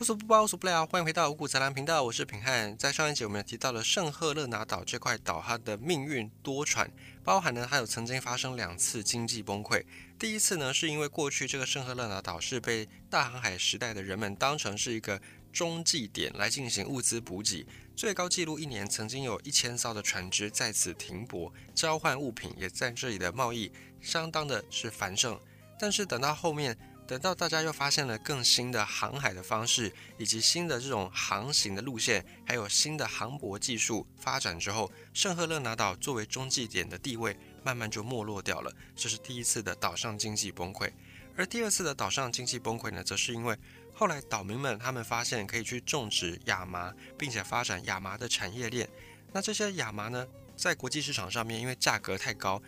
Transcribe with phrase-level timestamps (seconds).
[0.00, 0.84] 无所不包，无所不聊。
[0.84, 2.76] 欢迎回到五谷杂粮频道，我是平汉。
[2.76, 6.88] 在上一集我们提到了圣赫勒拿岛这块岛，它的命运多舛，
[7.22, 9.84] 包含呢它有曾经发生两次经济崩溃。
[10.18, 15.22] 第一次呢是因为过去这个圣赫勒拿岛是被大航海时代的人们当成是一个
[15.52, 17.64] 中继点来进行物资补给，
[17.94, 23.70] 最高纪录一年曾经有一千艘的船只在此停泊交换物品，也在这里的贸易
[24.00, 25.38] 相当的是繁盛。
[25.78, 26.76] 但是等到后面。
[27.06, 38.72] 等到大家又发现了更新的航海的方式，以及新的这种航行的路线，还有新的航舶技术发展之后，圣赫勒拿岛作为中继点的地位慢慢就没落掉了。
[38.96, 40.90] 这是第一次的岛上经济崩溃。
[41.36, 43.54] 而第二次的岛上经济崩溃呢，则是因为
[43.92, 48.88] 后来岛民们他们发现可以去种植亚麻，并且发展亚麻的产业链。
[49.32, 50.26] 那这些亚麻呢，
[50.56, 52.62] 在国际市场上面，因为价格太高。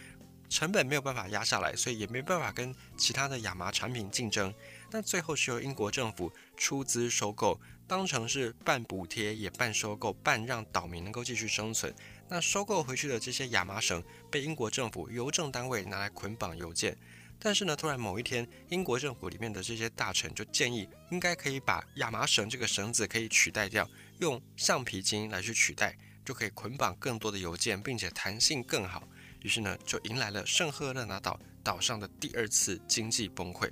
[0.49, 4.55] 成本没有办法压下来，所以也没办法跟其他的亚麻产品竞争。
[4.91, 11.95] 那最后是由英国政府出资收购，当成是半补贴也半收购，半让岛民能够继续生存。
[12.29, 16.97] 那收购回去的这些亚麻绳被英国政府邮政单位拿来捆绑邮件。
[17.39, 23.87] 但是呢，突然某一天，英国政府里面的这些大臣就建议，应该可以把亚麻绳这个绳子可以取代掉，
[24.21, 29.07] 用橡皮筋来去取代，就可以捆绑更多的邮件，并且弹性更好。
[29.47, 33.71] 于是呢，就迎来了圣赫勒拿岛岛上的第二次经济崩溃。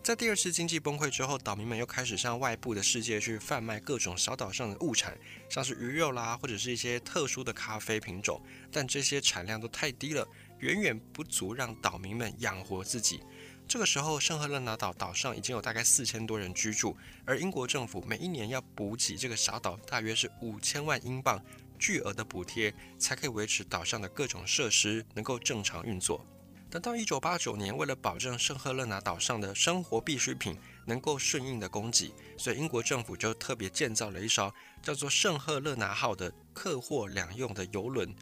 [0.00, 5.18] 在第二次经济崩溃之后，岛民们又开始向外部的世界去贩卖各种小岛上的物产，
[5.50, 8.40] 像是鱼肉啦，或者是一些特殊的咖啡品种。
[8.70, 10.24] 但这些产量都太低了，
[10.60, 13.20] 远远不足让岛民们养活自己。
[13.66, 21.42] 这个时候，圣赫勒拿岛岛上已经有大概四千多人居住，而英国政府每一年要补给这个小岛大约是五千万英镑。
[21.82, 26.24] 巨额的补贴才可以维持岛上的各种设施能够正常运作。
[26.70, 38.14] 等到一九八九年，为了保证圣赫勒拿岛上的生活必需品能够顺应的供给，所以英国政府就特别建造了一艘叫做圣赫勒拿号的客货两用的游轮。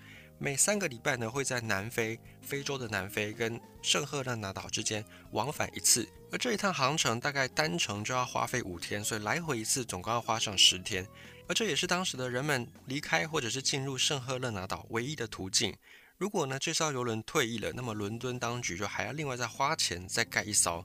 [0.43, 6.09] 每三个礼拜呢，会在南非、非洲的南非跟圣赫勒拿岛之间往返一次。
[6.33, 11.07] 而这一趟航程大概单程就要花费五天，所以来回一次总共要花上十天。
[11.47, 15.77] 而这也是当时的人们离开或者是进入圣赫勒拿岛唯一的途径。
[16.17, 20.83] 如果呢这艘游轮退役了，那么伦敦当局就还要另外再花钱再盖一艘。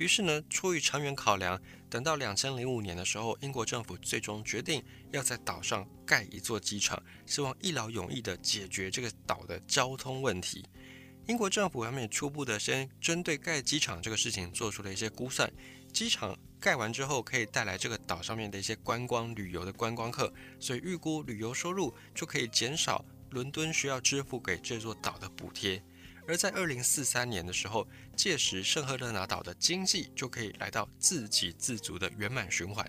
[0.00, 10.64] 于是呢，出于长远考量，等到两千零五年的时候，英国政府最终决定要在岛上盖一座机场，希望一劳永逸地解决这个岛的交通问题。
[11.26, 15.52] 英国政府他们也初步的先针对盖机场这个事情做出了一些估算，
[15.92, 16.34] 机场。
[16.58, 25.82] 盖完之后可以带来这个岛上面的一些观光旅游的观光客，所以预估旅游收入就可以减少伦敦需要支付给这座岛的补贴。
[26.30, 32.88] 而在二零四三年的时候，届时圣赫勒拿岛的经济就可以来到自给自足的圆满循环。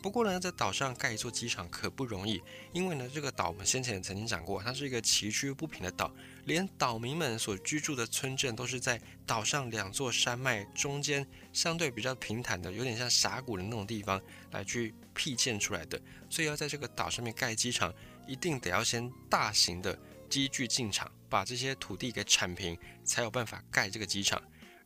[0.00, 2.40] 不过呢，在岛上盖一座机场可不容易，
[2.72, 14.22] 因为呢，这个岛我们先前曾经讲过，它是一个崎岖不平的岛，连岛民们所居住的村镇都是在岛上两座山脉中间相对比较平坦的，有点像峡谷的那种地方
[14.52, 16.00] 来去辟建出来的，
[16.30, 17.92] 所以要在这个岛上面盖机场，
[18.28, 24.42] 一定得要先大型的机具进场，把这些土地给铲平，才有办法盖这个机场。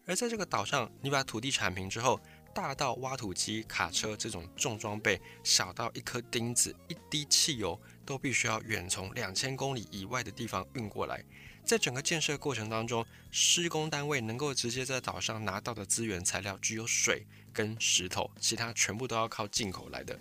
[0.07, 2.21] 而在这个岛上，你把土地铲平之后，
[2.55, 11.25] 大到挖土机、卡车这种重装备，小到一颗钉子、一滴汽油，都必须要远从两千公里以外的地方运过来。
[11.65, 20.19] 在整个建设过程当中，施工单位能够直接在岛上拿到的资源材料只有水跟石头，其他全部都要靠进口来的。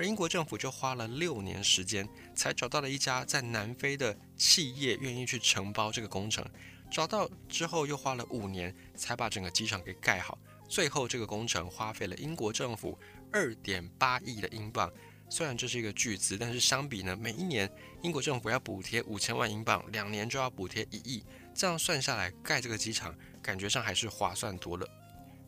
[0.00, 6.42] 而英国政府就花了六年时间，才找到了一家在南非的企业愿意去承包这个工程。
[6.90, 10.38] 找到之后，又花了五年才把整个机场给盖好。
[10.66, 12.98] 最后，这个工程花费了英国政府
[13.30, 14.90] 二点八亿的英镑。
[15.28, 21.22] 虽然这是一个巨资，但是相比呢，每一年英国政府要补贴五千万英镑，两年就要补贴一亿，
[21.54, 24.99] 这样算下来，盖这个机场感觉上还是划算多了。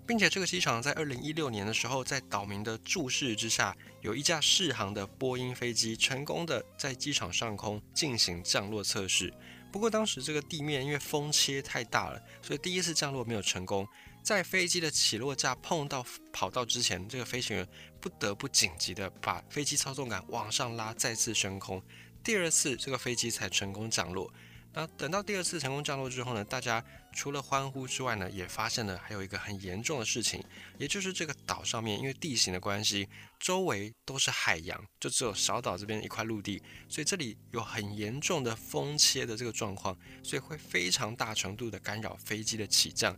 [0.07, 9.33] 并且这个机场在二零一六年的时候，在岛民的注视之下，有一架试航的波音飞机成功的在机场上空进行降落测试。
[9.71, 13.87] 不过当时这个地面因为风切太大了，所以第一次降落没有成功。
[14.23, 17.67] 在飞机的起落架碰到跑道之前，这个飞行员
[18.01, 21.83] 不得不紧急的把飞机操纵杆往上拉，再次升空。
[22.23, 24.33] 第二次这个飞机才成功降落。
[24.75, 26.83] 那等到第二次成功降落之后呢，大家
[27.13, 30.43] 除了欢呼之外呢，也发现了还有一个很严重的事情，
[30.79, 33.07] 也就是这个岛上面因为地形的关系，
[33.39, 43.15] 周围都是海洋，就只有小岛这边一块陆地，所以这里有很严重的风切的这个状况，所以会非常大程度的干扰飞机的起降。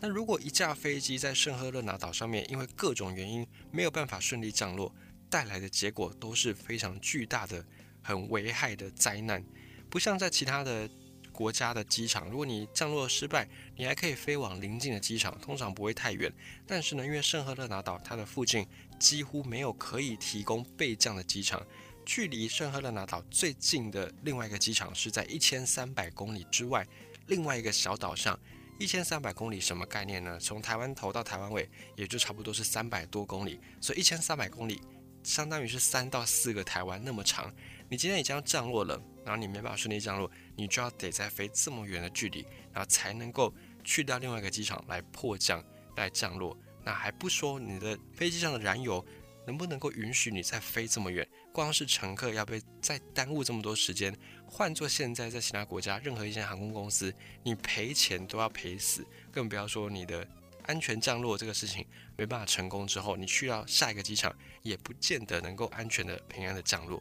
[0.00, 4.92] 那如果一架飞机在圣赫勒拿岛上面，因为各种原因没有办法顺利降落，
[5.30, 7.64] 带来的结果都是非常巨大的、
[8.02, 9.44] 很危害的灾难。
[9.88, 10.88] 不像在其他的
[11.32, 16.32] 国家的机场，如果你降落失败，你还可以飞往邻近的机场，通常不会太远。
[16.66, 18.66] 但是呢，因为圣赫勒拿岛它的附近
[18.98, 21.64] 几乎没有可以提供备降的机场，
[22.04, 26.86] 距离圣赫勒拿岛最近的另外一个机场是在一千三百公里之外，
[27.26, 28.38] 另外一个小岛上。
[28.78, 30.38] 一千三百公里什么概念呢？
[30.38, 31.66] 从台湾头到台湾尾，
[31.96, 34.82] 也就差不多是三百多公里，所以一千三百公里
[35.22, 37.50] 相当于是三到四个台湾那么长。
[37.88, 43.52] 你今天已经降落了，然后你没办法顺利降落，你就要得再飞这么远的距离，然后才能够
[43.84, 45.62] 去到另外一个机场来迫降
[45.96, 46.56] 来降落。
[46.82, 49.04] 那还不说你的飞机上的燃油。
[49.46, 51.24] 能不能够允许你再飞这么远？
[51.52, 54.12] 光是乘客要被再耽误这么多时间，
[54.44, 57.14] 换做现在在其他国家，任何一间航空公司，
[57.44, 60.26] 你赔钱都要赔死，更不要说你的
[60.64, 61.86] 安全降落这个事情
[62.16, 67.00] 没办法成功之后，你去到下一个机场，也不见得能够安全的平安的降落。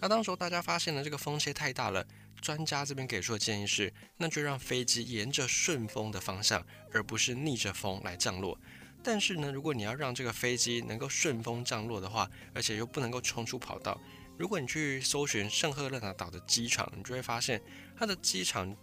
[0.00, 2.06] 那当时候大家发现了这个风切太大了，
[2.40, 8.58] 专家这边给出的建议是，那就让飞机沿着顺风的方向，而不是逆着风来降落。
[9.02, 14.00] 但是呢，如果你要让这个飞机能够顺风降落的话，而且又不能够冲出跑道，
[14.36, 17.60] 如果你去搜寻圣赫勒拿岛的机场，你就会发现
[17.96, 18.76] 它的机场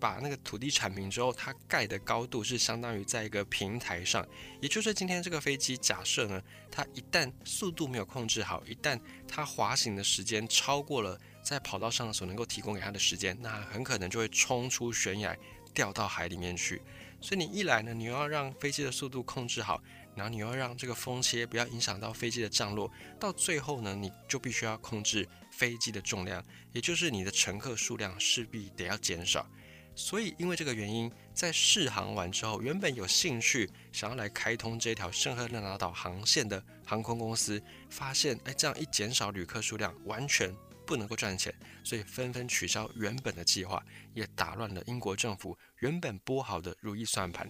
[0.00, 4.26] 把那个土地铲平之后，它盖的高度是相当于在一个平台上，
[4.60, 15.36] 也就是今天这个飞机假设呢，它一旦速度没有控制好，一旦它滑行的时间超过了在跑道上所能够提供给它的时间，那很可能就会冲出悬崖，
[15.74, 16.80] 掉到海里面去。
[17.20, 19.82] 所以你一来呢，你又要让飞机的速度控制好，
[20.14, 29.44] 然后你又要让这个风切不要影响到飞机的降落，到最后呢，你就必须要控制飞机的重量，也就是你的乘客数量势必得要减少。
[29.98, 37.60] 所以因为这个原因，在试航完之后，原本有兴趣想要来开通这条圣赫勒拿岛航线的航空公司，
[37.90, 40.54] 发现哎，这样一减少旅客数量，完全。
[40.86, 41.54] 不能够赚钱，
[41.84, 43.84] 所以纷纷取消原本的计划，
[44.14, 47.46] 也打乱了英国政府原本拨好的如意算盘。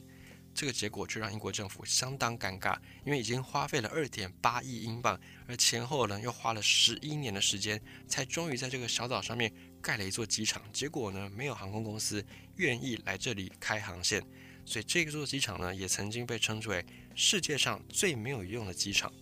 [0.52, 5.16] 这个结果就让英国政府相当尴尬，因为已经花费了二点八亿英镑，
[5.46, 10.62] 而前后呢又花了十一年的时间，才终于在这个小岛上面盖了一座机场。
[10.72, 12.24] 结果呢，没有航空公司
[12.56, 14.22] 愿意来这里开航线，
[14.64, 16.84] 所以这座机场呢也曾经被称之为
[17.14, 19.12] 世界上最没有用的机场。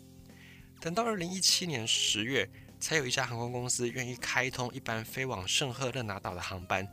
[0.80, 2.48] 等到二零一七年十月。
[2.78, 6.86] 才有一家航空公司愿意开通一班飞往圣赫勒拿岛的航班。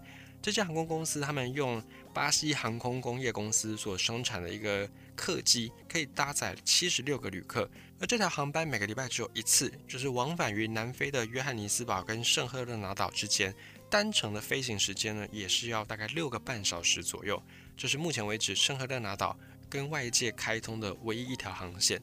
[0.44, 1.82] 这家航空公司，他们用
[2.14, 4.86] 巴西航空工业公司所生产的一个
[5.16, 7.70] 客机，可以搭载七十六个旅客。
[7.98, 13.56] 而这条航班每个礼拜只有一次，就是往返于南非的约翰尼斯堡跟圣赫勒拿岛之间，
[13.90, 17.42] 单程的飞行时间呢，也是要大概六个半小时左右。
[17.78, 19.40] 这是目前为止圣赫勒拿岛
[19.70, 22.02] 跟外界开通的唯一一条航线。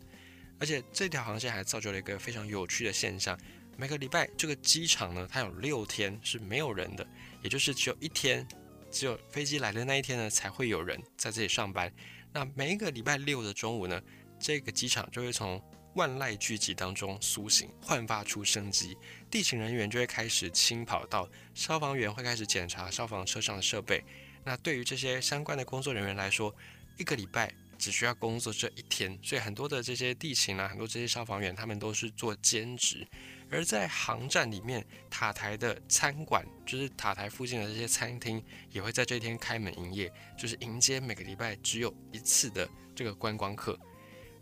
[0.58, 3.38] 而且这条航线还造就了一个非常有趣的现象。
[3.81, 7.06] 每个礼拜，这个机场呢，它有六天是没有人的，
[7.43, 8.47] 也就是只有一天，
[8.91, 11.91] 只有飞机来的那一天呢，才会有人在这里上班。
[12.31, 13.99] 那每一个礼拜六的中午呢，
[14.38, 15.59] 这个机场就会从
[15.94, 18.94] 万籁俱寂当中苏醒，焕发出生机。
[19.31, 24.05] 地勤人员就会开始清跑道，消防员会开始检查消防车上的设备。
[24.44, 26.55] 那对于这些相关的工作人员来说，
[26.99, 33.08] 一个礼拜只需要工作这一天，所以很多的这些地勤啊，很多这些消防员，他们都是做兼职。
[33.50, 43.78] 而在航站里面，塔台的餐馆，就是塔台附近的这些餐厅，也会在这天开门营业，就是迎接每个礼拜只有一次的这个观光客。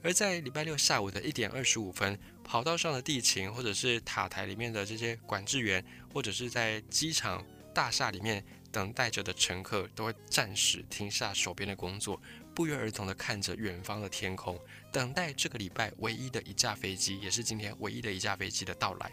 [0.02, 8.44] 而在礼拜六下午的一点二十五分，跑道上的地勤，或者是塔台里面的这些管制员，或者是在机场大厦里面
[8.78, 12.22] 等待着的乘客，都会暂时停下手边的工作。
[12.54, 14.56] 不约而同地看着远方的天空，
[14.92, 19.10] 等待这个礼拜唯一的一架飞机，也是今天唯一的一架飞机的到来。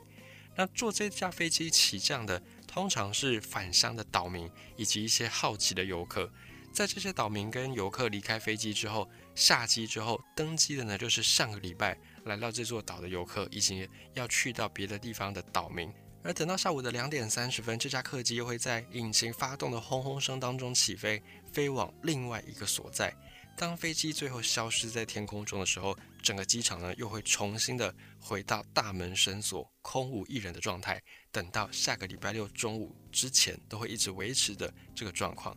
[0.55, 6.31] 那坐这架飞机起降的，通常是返乡的岛民以及一些好奇的游客。
[6.71, 15.91] 在这些岛民跟游客离开飞机之后，下机之后登机的呢，就是上个礼拜来到这座岛的游客，以及要去到别的地方的岛民。
[16.25, 21.21] 而等到下午的两点三十分，这架客机又会在引擎发动的轰轰声当中起飞，
[21.53, 23.15] 飞往另外一个所在。
[23.55, 30.99] 当飞机最后消失在天空中的时候，整个机场呢又会重新的回到大门绳索、空无一人的状态。
[31.31, 35.55] 等到下个礼拜六中午之前，都会一直维持的这个状况。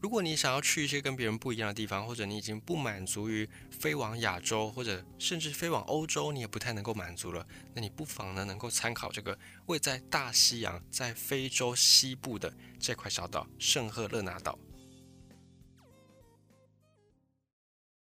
[0.00, 9.36] 如果你想要去一些跟别人不一样的地方，或者你已经不满足于飞往亚洲，或者甚至飞往欧洲，你也不太能够满足了，那你不妨呢能够参考这个
[9.66, 14.56] 位在大西洋、在非洲西部的这块小岛——圣赫勒拿岛。